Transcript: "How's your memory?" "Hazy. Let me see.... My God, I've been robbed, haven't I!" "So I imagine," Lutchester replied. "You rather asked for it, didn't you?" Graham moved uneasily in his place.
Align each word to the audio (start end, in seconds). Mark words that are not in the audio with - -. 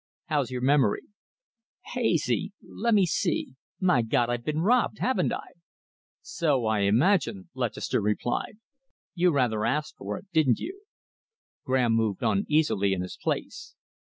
"How's 0.29 0.49
your 0.49 0.61
memory?" 0.61 1.03
"Hazy. 1.93 2.53
Let 2.63 2.95
me 2.95 3.05
see.... 3.05 3.53
My 3.79 4.01
God, 4.01 4.31
I've 4.31 4.43
been 4.43 4.61
robbed, 4.63 4.97
haven't 4.97 5.31
I!" 5.31 5.45
"So 6.23 6.65
I 6.65 6.79
imagine," 6.79 7.49
Lutchester 7.53 8.01
replied. 8.01 8.57
"You 9.13 9.29
rather 9.29 9.63
asked 9.63 9.97
for 9.97 10.17
it, 10.17 10.25
didn't 10.33 10.57
you?" 10.57 10.81
Graham 11.65 11.93
moved 11.93 12.23
uneasily 12.23 12.93
in 12.93 13.01
his 13.03 13.15
place. 13.15 13.75